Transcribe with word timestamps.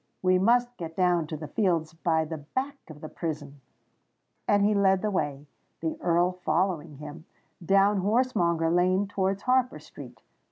We 0.23 0.39
must 0.39 0.77
get 0.77 0.95
down 0.95 1.27
to 1.27 1.37
the 1.37 1.47
Fields 1.47 1.93
by 1.93 2.25
the 2.25 2.39
back 2.39 2.77
of 2.89 3.01
the 3.01 3.07
prison." 3.07 3.61
And 4.47 4.65
he 4.65 4.73
led 4.73 5.03
the 5.03 5.11
way, 5.11 5.45
the 5.79 5.95
Earl 6.01 6.31
following 6.31 6.95
him, 6.95 7.25
down 7.63 7.97
Horsemonger 7.99 8.71
Lane 8.71 9.07
towards 9.07 9.43
Harper 9.43 9.77
Street. 9.77 10.19